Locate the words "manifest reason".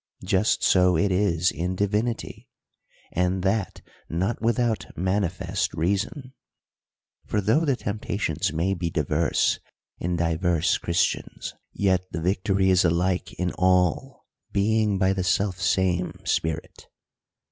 4.97-6.33